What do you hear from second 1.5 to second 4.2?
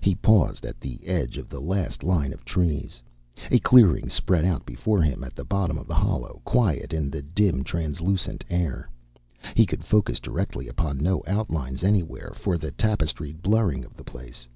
last line of trees. A clearing